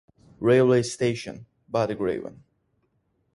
[0.39, 2.39] Railway Station: Bodegraven.